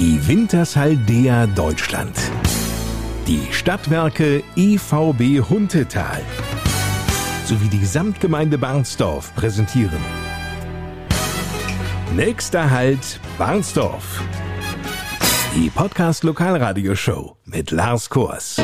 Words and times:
Die 0.00 0.28
Wintershaldea 0.28 1.48
Deutschland. 1.48 2.16
Die 3.26 3.48
Stadtwerke 3.50 4.44
EVB 4.54 5.40
Huntetal 5.50 6.22
sowie 7.44 7.66
die 7.66 7.80
Gesamtgemeinde 7.80 8.58
Barnsdorf 8.58 9.34
präsentieren. 9.34 9.98
Nächster 12.14 12.70
Halt 12.70 13.18
Barnsdorf. 13.38 14.22
Die 15.56 15.68
Podcast 15.68 16.22
Lokalradioshow 16.22 17.36
mit 17.44 17.72
Lars 17.72 18.08
Kors. 18.08 18.62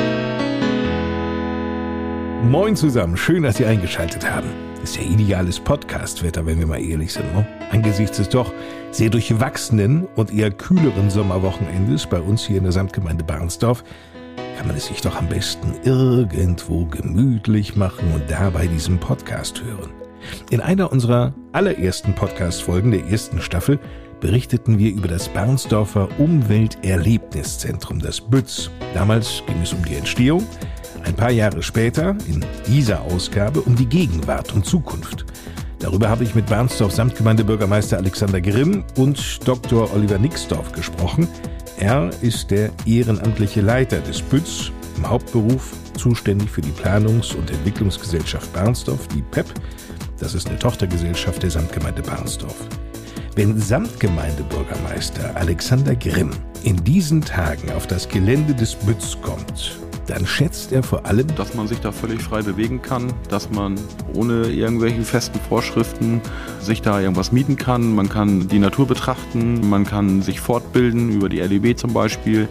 Moin 2.44 2.76
zusammen, 2.76 3.16
schön, 3.16 3.42
dass 3.42 3.56
Sie 3.56 3.66
eingeschaltet 3.66 4.30
haben. 4.30 4.63
Ist 4.84 4.96
ja 4.96 5.02
ideales 5.02 5.58
Podcastwetter, 5.58 6.44
wenn 6.44 6.58
wir 6.58 6.66
mal 6.66 6.78
ehrlich 6.78 7.14
sind. 7.14 7.34
Ne? 7.34 7.46
Angesichts 7.70 8.18
des 8.18 8.28
doch 8.28 8.52
sehr 8.90 9.08
durchwachsenen 9.08 10.06
und 10.14 10.30
eher 10.30 10.50
kühleren 10.50 11.08
Sommerwochenendes 11.08 12.06
bei 12.06 12.20
uns 12.20 12.44
hier 12.44 12.58
in 12.58 12.64
der 12.64 12.72
Samtgemeinde 12.72 13.24
Barnsdorf 13.24 13.82
kann 14.58 14.66
man 14.66 14.76
es 14.76 14.84
sich 14.84 15.00
doch 15.00 15.16
am 15.16 15.26
besten 15.26 15.72
irgendwo 15.84 16.84
gemütlich 16.84 17.76
machen 17.76 18.12
und 18.12 18.30
dabei 18.30 18.66
diesen 18.66 18.98
Podcast 18.98 19.64
hören. 19.64 19.90
In 20.50 20.60
einer 20.60 20.92
unserer 20.92 21.32
allerersten 21.52 22.14
Podcast-Folgen 22.14 22.90
der 22.90 23.06
ersten 23.06 23.40
Staffel 23.40 23.78
berichteten 24.20 24.78
wir 24.78 24.92
über 24.92 25.08
das 25.08 25.30
Barnsdorfer 25.30 26.08
Umwelterlebniszentrum, 26.18 28.00
das 28.00 28.20
BÜTZ. 28.20 28.70
Damals 28.92 29.42
ging 29.46 29.62
es 29.62 29.72
um 29.72 29.82
die 29.82 29.94
Entstehung, 29.94 30.46
ein 31.04 31.14
paar 31.14 31.30
Jahre 31.30 31.62
später, 31.62 32.16
in 32.26 32.44
dieser 32.66 33.02
Ausgabe, 33.02 33.60
um 33.60 33.76
die 33.76 33.86
Gegenwart 33.86 34.52
und 34.54 34.64
Zukunft. 34.64 35.26
Darüber 35.78 36.08
habe 36.08 36.24
ich 36.24 36.34
mit 36.34 36.46
Barnsdorf 36.46 36.92
Samtgemeindebürgermeister 36.92 37.98
Alexander 37.98 38.40
Grimm 38.40 38.84
und 38.96 39.46
Dr. 39.46 39.92
Oliver 39.92 40.18
Nixdorf 40.18 40.72
gesprochen. 40.72 41.28
Er 41.78 42.10
ist 42.22 42.50
der 42.50 42.70
ehrenamtliche 42.86 43.60
Leiter 43.60 44.00
des 44.00 44.22
BÜTZ, 44.22 44.72
im 44.96 45.08
Hauptberuf 45.08 45.72
zuständig 45.96 46.50
für 46.50 46.62
die 46.62 46.70
Planungs- 46.70 47.34
und 47.34 47.50
Entwicklungsgesellschaft 47.50 48.52
Barnsdorf, 48.52 49.06
die 49.08 49.22
PEP. 49.22 49.46
Das 50.18 50.34
ist 50.34 50.48
eine 50.48 50.58
Tochtergesellschaft 50.58 51.42
der 51.42 51.50
Samtgemeinde 51.50 52.02
Barnsdorf. 52.02 52.56
Wenn 53.34 53.58
Samtgemeindebürgermeister 53.58 55.36
Alexander 55.36 55.96
Grimm 55.96 56.30
in 56.62 56.82
diesen 56.84 57.20
Tagen 57.20 57.70
auf 57.72 57.86
das 57.86 58.08
Gelände 58.08 58.54
des 58.54 58.74
BÜTZ 58.76 59.20
kommt 59.20 59.83
dann 60.06 60.26
schätzt 60.26 60.72
er 60.72 60.82
vor 60.82 61.06
allem, 61.06 61.26
dass 61.36 61.54
man 61.54 61.66
sich 61.66 61.80
da 61.80 61.92
völlig 61.92 62.22
frei 62.22 62.42
bewegen 62.42 62.82
kann, 62.82 63.12
dass 63.28 63.50
man 63.50 63.76
ohne 64.12 64.46
irgendwelche 64.46 65.02
festen 65.02 65.40
Vorschriften 65.48 66.20
sich 66.60 66.82
da 66.82 67.00
irgendwas 67.00 67.32
mieten 67.32 67.56
kann. 67.56 67.94
Man 67.94 68.08
kann 68.08 68.48
die 68.48 68.58
Natur 68.58 68.86
betrachten, 68.86 69.68
man 69.68 69.84
kann 69.84 70.22
sich 70.22 70.40
fortbilden 70.40 71.10
über 71.10 71.28
die 71.28 71.40
LEB 71.40 71.78
zum 71.78 71.92
Beispiel. 71.92 72.48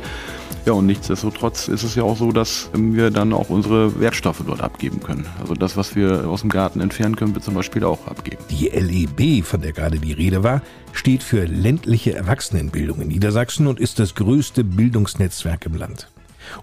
Ja, 0.66 0.72
und 0.74 0.86
nichtsdestotrotz 0.86 1.68
ist 1.68 1.84
es 1.84 1.96
ja 1.96 2.04
auch 2.04 2.16
so, 2.16 2.32
dass 2.32 2.70
wir 2.74 3.12
dann 3.12 3.34
auch 3.34 3.50
unsere 3.50 4.00
Wertstoffe 4.00 4.44
dort 4.48 4.62
abgeben 4.62 5.04
können. 5.04 5.26
Also 5.42 5.56
das, 5.56 5.76
was 5.76 5.94
wir 5.96 6.30
aus 6.30 6.40
dem 6.40 6.50
Garten 6.50 6.80
entfernen, 6.80 7.18
können 7.18 7.36
wir 7.36 7.42
zum 7.42 7.54
Beispiel 7.54 7.84
auch 7.84 8.08
abgeben. 8.08 8.42
Die 8.50 8.70
LEB, 8.70 9.46
von 9.46 9.62
der 9.62 9.74
gerade 9.74 10.00
die 10.00 10.14
Rede 10.14 10.42
war, 10.42 10.62
steht 10.94 11.22
für 11.22 11.44
ländliche 11.44 12.14
Erwachsenenbildung 12.16 13.02
in 13.02 13.10
Niedersachsen 13.10 13.68
und 13.68 13.80
ist 13.80 14.00
das 14.00 14.16
größte 14.16 14.64
Bildungsnetzwerk 14.64 15.66
im 15.66 15.76
Land. 15.76 16.08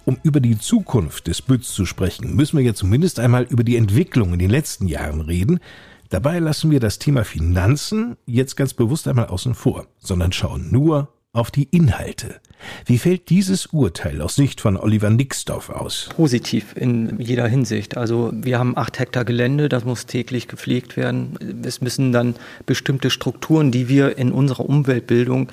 Um 0.05 0.19
über 0.23 0.41
die 0.41 0.59
Zukunft 0.59 1.27
des 1.27 1.43
Bütz 1.43 1.73
zu 1.73 1.87
sprechen, 1.87 2.35
müssen 2.35 2.57
wir 2.59 2.65
ja 2.65 2.75
zumindest 2.75 3.21
einmal 3.21 3.45
über 3.45 3.65
die 3.65 3.77
Entwicklung 3.77 4.33
in 4.33 4.39
den 4.39 4.51
letzten 4.51 4.87
Jahren 4.87 5.21
reden. 5.21 5.61
Dabei 6.09 6.39
lassen 6.41 6.71
wir 6.71 6.81
das 6.81 6.99
Thema 6.99 7.25
Finanzen 7.25 8.17
jetzt 8.27 8.57
ganz 8.57 8.75
bewusst 8.75 9.07
einmal 9.07 9.27
außen 9.27 9.55
vor, 9.55 9.87
sondern 9.99 10.33
schauen 10.33 10.71
nur 10.71 11.09
auf 11.33 11.53
die 11.53 11.69
Inhalte. 11.71 12.41
Wie 12.85 12.99
fällt 12.99 13.31
dieses 13.31 13.67
Urteil 13.67 14.21
aus 14.21 14.35
Sicht 14.35 14.61
von 14.61 14.77
Oliver 14.77 15.11
Nixdorf 15.11 15.71
aus? 15.71 16.09
Positiv 16.15 16.75
in 16.77 17.21
jeder 17.21 17.47
Hinsicht. 17.47 17.97
Also 17.97 18.33
wir 18.35 18.59
haben 18.59 18.77
acht 18.77 18.99
Hektar 18.99 19.25
Gelände, 19.25 19.69
das 19.69 19.85
muss 19.85 20.07
täglich 20.07 20.49
gepflegt 20.49 20.97
werden. 20.97 21.63
Es 21.65 21.81
müssen 21.81 22.13
dann 22.13 22.35
bestimmte 22.67 23.11
Strukturen, 23.11 23.71
die 23.71 23.89
wir 23.89 24.19
in 24.19 24.33
unserer 24.33 24.69
Umweltbildung 24.69 25.51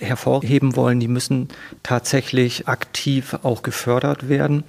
äh, 0.00 0.04
hervorheben 0.04 0.76
wollen, 0.76 0.98
die 0.98 1.08
müssen 1.08 1.48
tatsächlich 1.82 2.66
aktiv 2.66 3.36
auch 3.42 3.62
gefördert 3.62 4.28
werden. 4.28 4.64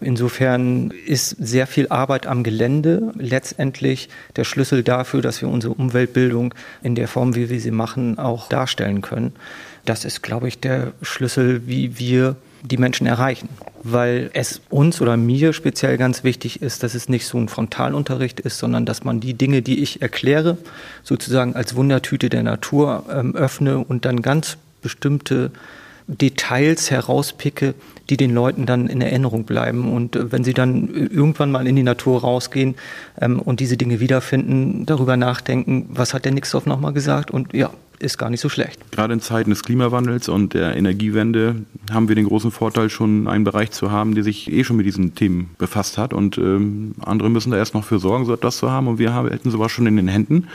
Insofern 0.00 0.92
ist 1.06 1.30
sehr 1.30 1.66
viel 1.66 1.88
Arbeit 1.88 2.26
am 2.26 2.44
Gelände 2.44 3.12
letztendlich 3.16 4.10
der 4.36 4.44
Schlüssel 4.44 4.82
dafür, 4.82 5.22
dass 5.22 5.40
wir 5.40 5.48
unsere 5.48 5.72
Umweltbildung 5.74 6.54
in 6.82 6.94
der 6.94 7.08
Form, 7.08 7.34
wie 7.34 7.48
wir 7.48 7.60
sie 7.60 7.70
machen, 7.70 8.18
auch 8.18 8.48
darstellen 8.48 9.00
können. 9.00 9.32
Das 9.84 10.04
ist, 10.04 10.22
glaube 10.22 10.48
ich, 10.48 10.60
der 10.60 10.92
Schlüssel, 11.02 11.66
wie 11.66 11.98
wir 11.98 12.36
die 12.62 12.76
Menschen 12.76 13.06
erreichen. 13.06 13.48
Weil 13.82 14.30
es 14.32 14.60
uns 14.70 15.00
oder 15.00 15.16
mir 15.16 15.52
speziell 15.52 15.98
ganz 15.98 16.22
wichtig 16.22 16.62
ist, 16.62 16.82
dass 16.82 16.94
es 16.94 17.08
nicht 17.08 17.26
so 17.26 17.38
ein 17.38 17.48
Frontalunterricht 17.48 18.38
ist, 18.40 18.58
sondern 18.58 18.86
dass 18.86 19.02
man 19.02 19.18
die 19.18 19.34
Dinge, 19.34 19.62
die 19.62 19.82
ich 19.82 20.00
erkläre, 20.00 20.56
sozusagen 21.02 21.56
als 21.56 21.74
Wundertüte 21.74 22.28
der 22.28 22.44
Natur 22.44 23.04
ähm, 23.10 23.34
öffne 23.34 23.78
und 23.78 24.04
dann 24.04 24.22
ganz 24.22 24.56
bestimmte 24.82 25.50
Details 26.06 26.90
herauspicke, 26.90 27.74
die 28.10 28.16
den 28.16 28.34
Leuten 28.34 28.66
dann 28.66 28.88
in 28.88 29.00
Erinnerung 29.00 29.44
bleiben. 29.44 29.92
Und 29.92 30.16
äh, 30.16 30.30
wenn 30.30 30.44
sie 30.44 30.54
dann 30.54 30.88
irgendwann 30.88 31.50
mal 31.50 31.66
in 31.66 31.76
die 31.76 31.82
Natur 31.82 32.20
rausgehen 32.20 32.76
ähm, 33.20 33.40
und 33.40 33.60
diese 33.60 33.76
Dinge 33.76 34.00
wiederfinden, 34.00 34.86
darüber 34.86 35.16
nachdenken, 35.16 35.86
was 35.90 36.14
hat 36.14 36.24
der 36.24 36.32
Nixdorf 36.32 36.66
nochmal 36.66 36.92
gesagt? 36.92 37.30
Und 37.30 37.52
ja, 37.52 37.70
ist 38.02 38.18
gar 38.18 38.30
nicht 38.30 38.40
so 38.40 38.48
schlecht. 38.48 38.78
Gerade 38.90 39.14
in 39.14 39.20
Zeiten 39.20 39.50
des 39.50 39.62
Klimawandels 39.62 40.28
und 40.28 40.54
der 40.54 40.76
Energiewende 40.76 41.64
haben 41.90 42.08
wir 42.08 42.14
den 42.14 42.26
großen 42.26 42.50
Vorteil, 42.50 42.90
schon 42.90 43.28
einen 43.28 43.44
Bereich 43.44 43.70
zu 43.70 43.90
haben, 43.90 44.14
der 44.14 44.24
sich 44.24 44.52
eh 44.52 44.64
schon 44.64 44.76
mit 44.76 44.86
diesen 44.86 45.14
Themen 45.14 45.50
befasst 45.58 45.98
hat. 45.98 46.12
Und 46.12 46.38
ähm, 46.38 46.94
andere 47.00 47.30
müssen 47.30 47.50
da 47.50 47.56
erst 47.56 47.74
noch 47.74 47.84
für 47.84 47.98
sorgen, 47.98 48.26
so 48.26 48.34
etwas 48.34 48.58
zu 48.58 48.70
haben. 48.70 48.88
Und 48.88 48.98
wir 48.98 49.14
haben, 49.14 49.28
hätten 49.28 49.50
sowas 49.50 49.72
schon 49.72 49.86
in 49.86 49.96
den 49.96 50.08
Händen. 50.08 50.48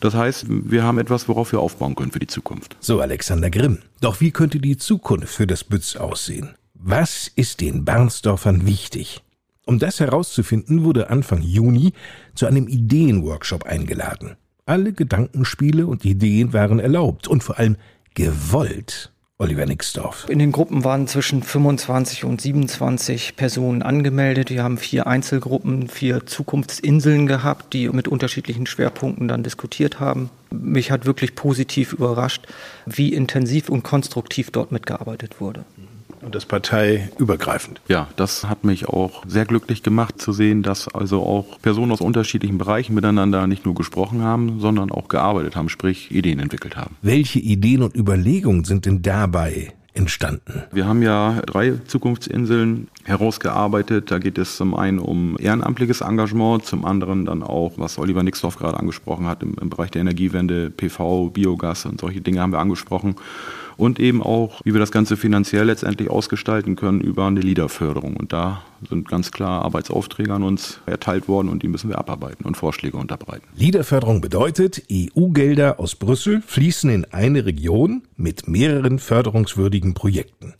Das 0.00 0.14
heißt, 0.14 0.46
wir 0.48 0.82
haben 0.82 0.98
etwas, 0.98 1.28
worauf 1.28 1.52
wir 1.52 1.60
aufbauen 1.60 1.94
können 1.94 2.12
für 2.12 2.18
die 2.18 2.26
Zukunft. 2.26 2.76
So, 2.80 3.00
Alexander 3.00 3.50
Grimm. 3.50 3.78
Doch 4.00 4.20
wie 4.20 4.30
könnte 4.30 4.58
die 4.58 4.76
Zukunft 4.76 5.28
für 5.34 5.46
das 5.46 5.64
Bütz 5.64 5.96
aussehen? 5.96 6.54
Was 6.74 7.30
ist 7.34 7.60
den 7.60 7.84
Barnsdorfern 7.84 8.66
wichtig? 8.66 9.22
Um 9.64 9.78
das 9.78 10.00
herauszufinden, 10.00 10.82
wurde 10.82 11.08
Anfang 11.08 11.40
Juni 11.42 11.92
zu 12.34 12.46
einem 12.46 12.66
Ideenworkshop 12.66 13.64
eingeladen. 13.64 14.36
Alle 14.72 14.94
Gedankenspiele 14.94 15.86
und 15.86 16.06
Ideen 16.06 16.54
waren 16.54 16.78
erlaubt 16.78 17.28
und 17.28 17.44
vor 17.44 17.58
allem 17.58 17.76
gewollt. 18.14 19.12
Oliver 19.36 19.66
Nixdorf. 19.66 20.26
In 20.30 20.38
den 20.38 20.50
Gruppen 20.50 20.82
waren 20.82 21.06
zwischen 21.06 21.42
25 21.42 22.24
und 22.24 22.40
27 22.40 23.36
Personen 23.36 23.82
angemeldet. 23.82 24.48
Wir 24.48 24.62
haben 24.62 24.78
vier 24.78 25.06
Einzelgruppen, 25.06 25.88
vier 25.88 26.24
Zukunftsinseln 26.24 27.26
gehabt, 27.26 27.74
die 27.74 27.86
mit 27.90 28.08
unterschiedlichen 28.08 28.64
Schwerpunkten 28.64 29.28
dann 29.28 29.42
diskutiert 29.42 30.00
haben. 30.00 30.30
Mich 30.50 30.90
hat 30.90 31.04
wirklich 31.04 31.34
positiv 31.34 31.92
überrascht, 31.92 32.46
wie 32.86 33.12
intensiv 33.12 33.68
und 33.68 33.82
konstruktiv 33.82 34.52
dort 34.52 34.72
mitgearbeitet 34.72 35.38
wurde 35.38 35.66
und 36.22 36.34
das 36.34 36.46
parteiübergreifend. 36.46 37.80
Ja, 37.88 38.08
das 38.16 38.48
hat 38.48 38.64
mich 38.64 38.88
auch 38.88 39.24
sehr 39.26 39.44
glücklich 39.44 39.82
gemacht 39.82 40.20
zu 40.20 40.32
sehen, 40.32 40.62
dass 40.62 40.88
also 40.88 41.22
auch 41.22 41.60
Personen 41.60 41.92
aus 41.92 42.00
unterschiedlichen 42.00 42.58
Bereichen 42.58 42.94
miteinander 42.94 43.46
nicht 43.46 43.64
nur 43.64 43.74
gesprochen 43.74 44.22
haben, 44.22 44.60
sondern 44.60 44.90
auch 44.90 45.08
gearbeitet 45.08 45.56
haben, 45.56 45.68
sprich 45.68 46.10
Ideen 46.10 46.38
entwickelt 46.38 46.76
haben. 46.76 46.96
Welche 47.02 47.38
Ideen 47.40 47.82
und 47.82 47.96
Überlegungen 47.96 48.64
sind 48.64 48.86
denn 48.86 49.02
dabei 49.02 49.72
entstanden? 49.94 50.62
Wir 50.72 50.86
haben 50.86 51.02
ja 51.02 51.42
drei 51.44 51.74
Zukunftsinseln 51.86 52.88
herausgearbeitet. 53.04 54.10
Da 54.10 54.18
geht 54.18 54.38
es 54.38 54.56
zum 54.56 54.74
einen 54.74 54.98
um 54.98 55.36
ehrenamtliches 55.38 56.00
Engagement, 56.00 56.64
zum 56.64 56.84
anderen 56.84 57.26
dann 57.26 57.42
auch, 57.42 57.72
was 57.76 57.98
Oliver 57.98 58.22
Nixdorf 58.22 58.56
gerade 58.56 58.78
angesprochen 58.78 59.26
hat, 59.26 59.42
im, 59.42 59.54
im 59.60 59.70
Bereich 59.70 59.90
der 59.90 60.00
Energiewende, 60.00 60.70
PV, 60.70 61.30
Biogas 61.30 61.84
und 61.84 62.00
solche 62.00 62.20
Dinge 62.20 62.40
haben 62.40 62.52
wir 62.52 62.60
angesprochen 62.60 63.16
und 63.76 64.00
eben 64.00 64.22
auch, 64.22 64.60
wie 64.64 64.72
wir 64.72 64.80
das 64.80 64.90
Ganze 64.90 65.16
finanziell 65.16 65.66
letztendlich 65.66 66.10
ausgestalten 66.10 66.76
können 66.76 67.00
über 67.00 67.26
eine 67.26 67.40
Leaderförderung. 67.40 68.16
Und 68.16 68.32
da 68.32 68.62
sind 68.88 69.08
ganz 69.08 69.30
klar 69.30 69.64
Arbeitsaufträge 69.64 70.32
an 70.32 70.42
uns 70.42 70.80
erteilt 70.86 71.28
worden 71.28 71.48
und 71.48 71.62
die 71.62 71.68
müssen 71.68 71.88
wir 71.88 71.98
abarbeiten 71.98 72.44
und 72.44 72.56
Vorschläge 72.56 72.96
unterbreiten. 72.96 73.46
Leaderförderung 73.56 74.20
bedeutet, 74.20 74.82
EU-Gelder 74.90 75.78
aus 75.78 75.94
Brüssel 75.94 76.42
fließen 76.46 76.90
in 76.90 77.04
eine 77.06 77.44
Region 77.44 78.02
mit 78.16 78.48
mehreren 78.48 78.98
förderungswürdigen 78.98 79.94
Projekten. 79.94 80.54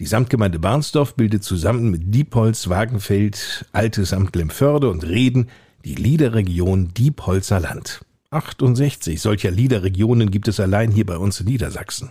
Die 0.00 0.06
Samtgemeinde 0.06 0.58
Barnsdorf 0.58 1.14
bildet 1.14 1.44
zusammen 1.44 1.90
mit 1.90 2.14
Diepholz, 2.14 2.68
Wagenfeld, 2.68 3.66
Altes 3.72 4.12
Amt 4.12 4.34
Lemförde 4.34 4.90
und 4.90 5.04
Reden 5.04 5.48
die 5.84 5.94
Liederregion 5.94 6.92
Diepholzer 6.94 7.60
Land. 7.60 8.04
68 8.30 9.20
solcher 9.20 9.50
Liederregionen 9.50 10.30
gibt 10.30 10.48
es 10.48 10.58
allein 10.58 10.90
hier 10.90 11.06
bei 11.06 11.18
uns 11.18 11.40
in 11.40 11.46
Niedersachsen. 11.46 12.10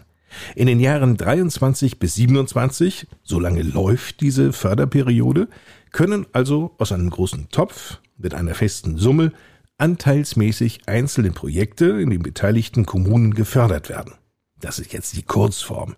In 0.55 0.67
den 0.67 0.79
Jahren 0.79 1.17
23 1.17 1.99
bis 1.99 2.15
27, 2.15 3.07
so 3.23 3.39
lange 3.39 3.61
läuft 3.61 4.21
diese 4.21 4.53
Förderperiode, 4.53 5.47
können 5.91 6.25
also 6.33 6.75
aus 6.77 6.91
einem 6.91 7.09
großen 7.09 7.49
Topf 7.49 7.99
mit 8.17 8.33
einer 8.33 8.53
festen 8.53 8.97
Summe 8.97 9.33
anteilsmäßig 9.77 10.81
einzelne 10.87 11.31
Projekte 11.31 11.85
in 11.85 12.11
den 12.11 12.21
beteiligten 12.21 12.85
Kommunen 12.85 13.33
gefördert 13.33 13.89
werden. 13.89 14.13
Das 14.61 14.79
ist 14.79 14.93
jetzt 14.93 15.17
die 15.17 15.23
Kurzform. 15.23 15.95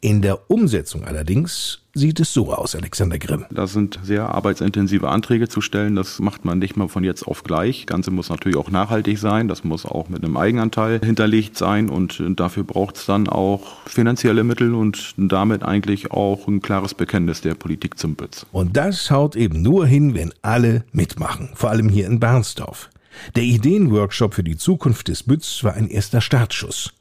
In 0.00 0.22
der 0.22 0.50
Umsetzung 0.50 1.04
allerdings 1.04 1.80
sieht 1.94 2.20
es 2.20 2.32
so 2.32 2.52
aus, 2.52 2.74
Alexander 2.76 3.18
Grimm. 3.18 3.44
Das 3.50 3.72
sind 3.72 3.98
sehr 4.02 4.28
arbeitsintensive 4.28 5.08
Anträge 5.08 5.48
zu 5.48 5.60
stellen. 5.60 5.96
Das 5.96 6.20
macht 6.20 6.44
man 6.44 6.58
nicht 6.58 6.76
mal 6.76 6.88
von 6.88 7.04
jetzt 7.04 7.26
auf 7.26 7.42
gleich. 7.42 7.80
Das 7.80 7.86
Ganze 7.86 8.10
muss 8.10 8.30
natürlich 8.30 8.56
auch 8.56 8.70
nachhaltig 8.70 9.18
sein. 9.18 9.48
Das 9.48 9.64
muss 9.64 9.84
auch 9.84 10.08
mit 10.08 10.24
einem 10.24 10.36
Eigenanteil 10.36 11.00
hinterlegt 11.04 11.56
sein. 11.58 11.90
Und 11.90 12.22
dafür 12.36 12.64
braucht 12.64 12.96
es 12.96 13.06
dann 13.06 13.28
auch 13.28 13.80
finanzielle 13.86 14.44
Mittel 14.44 14.74
und 14.74 15.14
damit 15.16 15.62
eigentlich 15.62 16.10
auch 16.12 16.46
ein 16.48 16.62
klares 16.62 16.94
Bekenntnis 16.94 17.40
der 17.40 17.54
Politik 17.54 17.98
zum 17.98 18.14
BÜTZ. 18.14 18.46
Und 18.52 18.76
das 18.76 19.10
haut 19.10 19.36
eben 19.36 19.62
nur 19.62 19.86
hin, 19.86 20.14
wenn 20.14 20.32
alle 20.42 20.84
mitmachen. 20.92 21.50
Vor 21.54 21.70
allem 21.70 21.88
hier 21.88 22.06
in 22.06 22.20
Barnsdorf. 22.20 22.88
Der 23.36 23.42
Ideenworkshop 23.42 24.34
für 24.34 24.44
die 24.44 24.56
Zukunft 24.56 25.08
des 25.08 25.24
BÜTZ 25.24 25.64
war 25.64 25.74
ein 25.74 25.88
erster 25.88 26.20
Startschuss. 26.20 26.92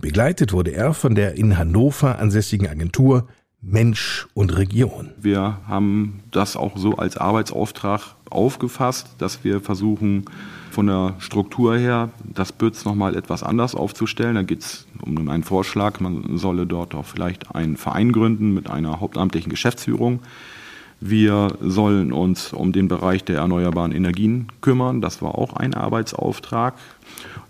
Begleitet 0.00 0.52
wurde 0.52 0.72
er 0.72 0.94
von 0.94 1.14
der 1.14 1.36
in 1.36 1.56
Hannover 1.56 2.18
ansässigen 2.18 2.68
Agentur 2.68 3.28
Mensch 3.60 4.28
und 4.34 4.56
Region. 4.56 5.10
Wir 5.18 5.58
haben 5.66 6.20
das 6.30 6.56
auch 6.56 6.76
so 6.76 6.94
als 6.94 7.16
Arbeitsauftrag 7.16 8.14
aufgefasst, 8.30 9.16
dass 9.18 9.42
wir 9.42 9.60
versuchen, 9.60 10.26
von 10.70 10.86
der 10.86 11.16
Struktur 11.18 11.76
her 11.76 12.10
das 12.22 12.52
BÜTZ 12.52 12.84
nochmal 12.84 13.16
etwas 13.16 13.42
anders 13.42 13.74
aufzustellen. 13.74 14.36
Da 14.36 14.42
geht 14.42 14.60
es 14.60 14.86
um 15.00 15.28
einen 15.28 15.42
Vorschlag, 15.42 15.98
man 15.98 16.38
solle 16.38 16.66
dort 16.66 16.94
auch 16.94 17.04
vielleicht 17.04 17.52
einen 17.54 17.76
Verein 17.76 18.12
gründen 18.12 18.54
mit 18.54 18.70
einer 18.70 19.00
hauptamtlichen 19.00 19.50
Geschäftsführung. 19.50 20.20
Wir 21.00 21.56
sollen 21.60 22.12
uns 22.12 22.52
um 22.52 22.72
den 22.72 22.86
Bereich 22.86 23.24
der 23.24 23.38
erneuerbaren 23.38 23.92
Energien 23.92 24.48
kümmern. 24.60 25.00
Das 25.00 25.20
war 25.20 25.36
auch 25.36 25.54
ein 25.54 25.74
Arbeitsauftrag. 25.74 26.74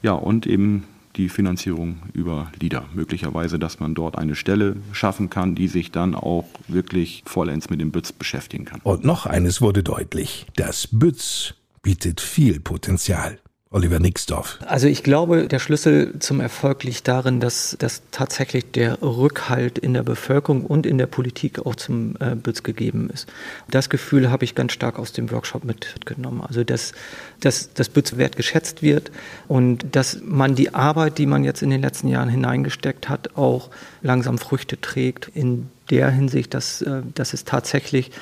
Ja, 0.03 0.13
und 0.13 0.47
eben 0.47 0.85
die 1.19 1.29
Finanzierung 1.29 1.99
über 2.15 2.51
LIDA. 2.59 2.87
Möglicherweise, 2.95 3.59
dass 3.59 3.81
man 3.81 3.95
dort 3.95 4.17
eine 4.17 4.37
Stelle 4.37 4.77
schaffen 4.93 5.29
kann, 5.29 5.55
die 5.55 5.69
sich 5.69 5.91
dann 5.91 6.15
auch 6.15 6.47
wirklich 6.69 7.23
vollends 7.27 7.69
mit 7.69 7.81
dem 7.81 7.91
BÜTZ 7.91 8.13
beschäftigen 8.13 8.65
kann. 8.65 8.81
Und 8.83 9.05
noch 9.05 9.27
eines 9.27 9.61
wurde 9.61 9.83
deutlich. 9.83 10.47
Das 10.57 10.89
BÜTZ 10.91 11.55
bietet 11.83 12.21
viel 12.21 12.61
Potenzial. 12.61 13.39
Oliver 13.71 13.99
Nixdorf. 13.99 14.59
Also 14.67 14.87
ich 14.87 15.03
glaube, 15.03 15.47
der 15.47 15.59
Schlüssel 15.59 16.19
zum 16.21 16.41
Erfolg 16.41 16.85
liegt 16.85 17.07
darin, 17.07 17.39
dass, 17.39 17.77
dass 17.79 18.01
tatsächlich 18.11 18.71
der 18.71 19.03
Rückhalt 19.03 19.79
in 19.79 19.93
der 19.93 20.03
Bevölkerung 20.03 20.65
und 20.65 20.87
in 20.87 20.97
der 20.97 21.07
Politik 21.07 21.67
auch 21.67 21.75
zum 21.75 22.17
äh, 22.19 22.35
BÜTZ 22.35 22.65
gegeben 22.65 23.11
ist. 23.11 23.27
Das 23.71 23.91
Gefühl 23.91 24.31
habe 24.31 24.45
ich 24.45 24.55
ganz 24.55 24.73
stark 24.73 24.99
aus 24.99 25.13
dem 25.13 25.31
Workshop 25.31 25.65
mitgenommen. 25.65 26.41
Also 26.41 26.65
dass, 26.65 26.93
dass 27.41 27.75
das 27.75 27.91
BÜTZ 27.91 28.17
wertgeschätzt 28.17 28.81
wird 28.81 29.11
und 29.49 29.85
dass 29.95 30.19
man 30.23 30.55
die 30.55 30.75
Arbeit, 30.75 31.19
die 31.19 31.27
man 31.27 31.45
jetzt 31.45 31.61
in 31.61 31.69
den 31.69 31.83
letzten 31.83 32.09
Jahren 32.09 32.31
hineingesteckt 32.31 33.11
hat, 33.11 33.37
auch 33.37 33.69
langsam 34.01 34.39
Früchte 34.39 34.81
trägt 34.81 35.29
in 35.35 35.69
der 35.91 36.11
Hinsicht, 36.11 36.55
dass, 36.55 36.81
äh, 36.81 37.03
dass 37.15 37.35
es 37.35 37.45
tatsächlich 37.45 38.13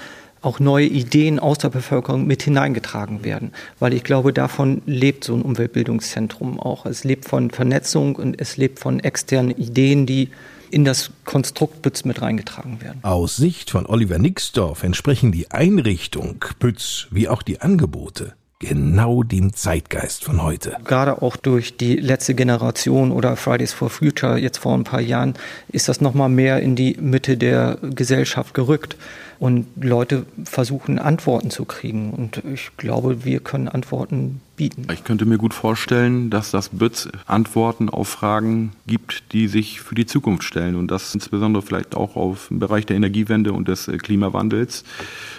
auch 0.47 0.61
neue 0.61 0.87
Ideen 0.87 1.39
aus 1.39 1.59
der 1.59 1.69
Bevölkerung 1.69 2.27
mit 2.27 2.43
hineingetragen 2.43 3.25
werden. 3.25 3.53
Weil 3.79 3.93
ich 3.93 4.05
glaube, 4.05 4.33
davon 4.33 4.81
lebt 4.87 5.25
so 5.25 5.35
ein 5.35 5.43
Umweltbildungszentrum 5.43 6.59
auch. 6.61 6.87
Es 6.87 7.05
lebt 7.05 7.27
von 7.27 7.51
Vernetzung 7.51 8.17
und 8.17 8.41
es 8.41 8.57
lebt 8.57 8.79
von 8.79 9.01
externen 9.01 9.51
Ideen, 9.51 10.07
die 10.07 10.31
in 10.71 10.85
das 10.85 11.11
Konstrukt 11.25 11.83
Bütz 11.83 12.05
mit 12.05 12.23
reingetragen 12.23 12.81
werden. 12.81 12.99
Aus 13.03 13.37
Sicht 13.37 13.71
von 13.71 13.87
Oliver 13.87 14.19
Nixdorf 14.19 14.83
entsprechen 14.83 15.33
die 15.33 15.51
Einrichtung 15.51 16.45
Bütz 16.59 17.09
wie 17.11 17.29
auch 17.29 17.43
die 17.43 17.61
Angebote 17.61 18.35
genau 18.59 19.23
dem 19.23 19.53
Zeitgeist 19.53 20.25
von 20.25 20.43
heute. 20.43 20.77
Gerade 20.85 21.21
auch 21.21 21.37
durch 21.37 21.77
die 21.77 21.97
letzte 21.97 22.35
Generation 22.35 23.13
oder 23.13 23.37
Fridays 23.37 23.75
for 23.75 23.91
Future 23.91 24.39
jetzt 24.39 24.59
vor 24.59 24.75
ein 24.75 24.85
paar 24.85 25.01
Jahren 25.01 25.35
ist 25.69 25.89
das 25.89 26.01
nochmal 26.01 26.31
mehr 26.31 26.61
in 26.61 26.75
die 26.75 26.97
Mitte 26.99 27.37
der 27.37 27.79
Gesellschaft 27.83 28.55
gerückt 28.55 28.97
und 29.39 29.67
Leute 29.81 30.27
versuchen 30.45 30.99
Antworten 30.99 31.51
zu 31.51 31.65
kriegen 31.65 32.11
und 32.11 32.43
ich 32.53 32.71
glaube, 32.77 33.25
wir 33.25 33.41
können 33.41 33.69
Antworten 33.69 34.41
bieten. 34.57 34.87
Ich 34.93 35.05
könnte 35.05 35.27
mir 35.27 35.39
gut 35.39 35.55
vorstellen, 35.55 36.31
dass 36.31 36.51
das 36.51 36.71
BÜTZ 36.71 37.11
Antworten 37.27 37.91
auf 37.91 38.09
Fragen 38.09 38.73
gibt, 38.87 39.33
die 39.33 39.49
sich 39.49 39.81
für 39.81 39.95
die 39.95 40.07
Zukunft 40.07 40.45
stellen 40.45 40.77
und 40.77 40.91
das 40.91 41.15
insbesondere 41.15 41.63
vielleicht 41.63 41.95
auch 41.95 42.17
auf 42.17 42.49
den 42.49 42.59
Bereich 42.59 42.87
der 42.87 42.97
Energiewende 42.97 43.53
und 43.53 43.69
des 43.69 43.91
Klimawandels 44.03 44.85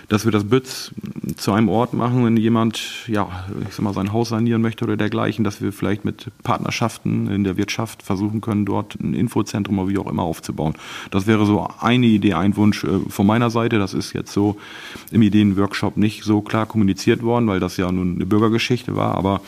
dass 0.09 0.23
wir 0.23 0.31
das 0.31 0.45
Bütz 0.45 0.91
zu 1.35 1.51
einem 1.51 1.69
Ort 1.69 1.93
machen, 1.93 2.23
wenn 2.25 2.37
jemand, 2.37 3.07
ja, 3.07 3.45
ich 3.67 3.75
sag 3.75 3.83
mal, 3.83 3.93
sein 3.93 4.13
Haus 4.13 4.29
sanieren 4.29 4.61
möchte 4.61 4.85
oder 4.85 4.95
dergleichen, 4.95 5.43
dass 5.43 5.61
wir 5.61 5.73
vielleicht 5.73 6.05
mit 6.05 6.31
Partnerschaften 6.43 7.29
in 7.29 7.43
der 7.43 7.57
Wirtschaft 7.57 8.03
versuchen 8.03 8.39
können, 8.39 8.65
dort 8.65 8.95
ein 8.99 9.13
Infozentrum 9.13 9.79
oder 9.79 9.89
wie 9.89 9.97
auch 9.97 10.07
immer 10.07 10.23
aufzubauen. 10.23 10.75
Das 11.11 11.27
wäre 11.27 11.45
so 11.45 11.67
eine 11.79 12.05
Idee, 12.05 12.33
ein 12.33 12.55
Wunsch 12.55 12.83
äh, 12.83 12.99
von 13.09 13.27
meiner 13.27 13.49
Seite. 13.49 13.79
Das 13.87 13.93
ist 13.93 14.11
jetzt 14.11 14.33
so 14.33 14.57
im 15.11 15.21
Ideenworkshop 15.21 15.95
nicht 15.95 16.25
so 16.25 16.41
klar 16.41 16.65
kommuniziert 16.65 17.23
worden, 17.23 17.47
weil 17.47 17.61
das 17.61 17.77
ja 17.77 17.89
nun 17.89 18.15
eine 18.15 18.25
Bürgergeschichte 18.25 18.97
war, 18.97 19.15
aber 19.15 19.39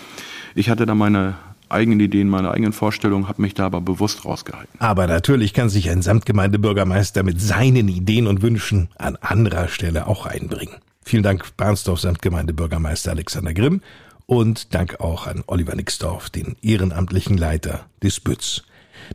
ich 0.56 0.70
hatte 0.70 0.86
da 0.86 0.96
meine 0.96 1.36
eigenen 1.68 2.00
Ideen, 2.00 2.30
meine 2.30 2.52
eigenen 2.52 2.72
Vorstellungen, 2.72 3.28
habe 3.28 3.42
mich 3.42 3.54
da 3.54 3.66
aber 3.66 3.82
bewusst 3.82 4.24
rausgehalten. 4.24 4.80
Aber 4.80 5.08
natürlich 5.08 5.54
kann 5.54 5.68
sich 5.68 5.90
ein 5.90 6.02
Samtgemeindebürgermeister 6.02 7.24
mit 7.24 7.42
seinen 7.42 7.90
Ideen 7.90 8.28
und 8.28 8.42
Wünschen 8.42 8.88
an 8.98 9.18
anderer 9.18 9.68
Stelle 9.68 10.08
auch 10.08 10.26
einbringen. 10.26 10.76
Vielen 11.04 11.24
Dank, 11.24 11.58
Barnsdorf 11.58 12.00
Samtgemeindebürgermeister 12.00 13.12
Alexander 13.12 13.54
Grimm 13.54 13.82
und 14.26 14.74
Dank 14.74 15.02
auch 15.02 15.28
an 15.28 15.44
Oliver 15.48 15.76
Nixdorf, 15.76 16.30
den 16.30 16.56
ehrenamtlichen 16.62 17.38
Leiter 17.38 17.88
des 18.02 18.22
Bütz. 18.22 18.64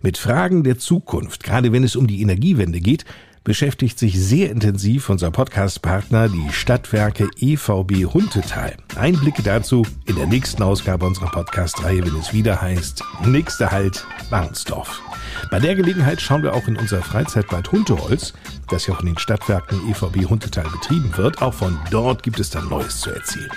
Mit 0.02 0.18
Fragen 0.18 0.64
der 0.64 0.76
Zukunft, 0.76 1.44
gerade 1.44 1.72
wenn 1.72 1.82
es 1.82 1.96
um 1.96 2.06
die 2.06 2.20
Energiewende 2.20 2.80
geht, 2.80 3.06
beschäftigt 3.44 3.98
sich 3.98 4.18
sehr 4.18 4.50
intensiv 4.50 5.10
unser 5.10 5.30
Podcast-Partner, 5.30 6.30
die 6.30 6.50
Stadtwerke 6.50 7.28
EVB 7.38 8.06
Huntetal. 8.06 8.74
Einblicke 8.96 9.42
dazu 9.42 9.86
in 10.06 10.16
der 10.16 10.26
nächsten 10.26 10.62
Ausgabe 10.62 11.04
unserer 11.04 11.30
Podcast-Reihe, 11.30 12.04
wenn 12.04 12.16
es 12.16 12.32
wieder 12.32 12.60
heißt, 12.60 13.04
nächster 13.26 13.70
Halt, 13.70 14.06
Barnsdorf. 14.30 15.02
Bei 15.50 15.60
der 15.60 15.74
Gelegenheit 15.74 16.20
schauen 16.20 16.42
wir 16.42 16.54
auch 16.54 16.66
in 16.66 16.76
unser 16.76 17.02
Freizeitbad 17.02 17.70
Hunteholz, 17.70 18.32
das 18.70 18.86
ja 18.86 18.94
von 18.94 19.06
den 19.06 19.18
Stadtwerken 19.18 19.78
EVB 19.90 20.28
Huntetal 20.28 20.64
betrieben 20.70 21.14
wird. 21.16 21.42
Auch 21.42 21.54
von 21.54 21.78
dort 21.90 22.22
gibt 22.22 22.40
es 22.40 22.50
dann 22.50 22.68
Neues 22.68 23.00
zu 23.00 23.10
erzählen. 23.10 23.50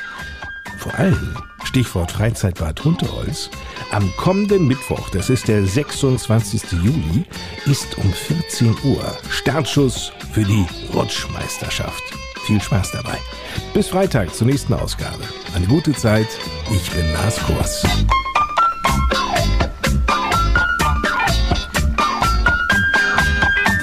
Vor 0.87 0.97
allem, 0.99 1.35
Stichwort 1.65 2.13
Freizeitbad 2.13 2.81
Hunteholz, 2.81 3.49
am 3.91 4.09
kommenden 4.15 4.69
Mittwoch, 4.69 5.09
das 5.09 5.29
ist 5.29 5.49
der 5.49 5.65
26. 5.65 6.61
Juli, 6.81 7.25
ist 7.65 7.97
um 7.97 8.13
14 8.13 8.73
Uhr 8.85 9.17
Startschuss 9.29 10.13
für 10.31 10.45
die 10.45 10.65
Rutschmeisterschaft. 10.93 12.01
Viel 12.45 12.61
Spaß 12.61 12.93
dabei. 12.93 13.17
Bis 13.73 13.89
Freitag 13.89 14.33
zur 14.33 14.47
nächsten 14.47 14.73
Ausgabe. 14.75 15.25
Eine 15.53 15.67
gute 15.67 15.91
Zeit. 15.91 16.29
Ich 16.71 16.89
bin 16.91 17.11
Lars 17.11 17.37
Kors. 17.45 17.83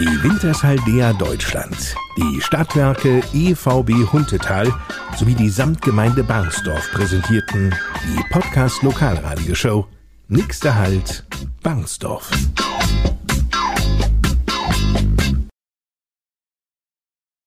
Die 0.04 0.22
Wintershaldea 0.22 1.14
Deutschland, 1.14 1.94
die 2.18 2.38
Stadtwerke 2.42 3.22
EVB 3.32 4.12
Huntetal 4.12 4.70
sowie 5.16 5.34
die 5.34 5.48
Samtgemeinde 5.48 6.22
Barnsdorf 6.22 6.90
präsentierten 6.92 7.74
die 8.06 8.22
Podcast 8.28 8.82
Lokalradioshow 8.82 9.86
Nächster 10.28 10.74
Halt 10.74 11.24
Barnsdorf. 11.62 12.30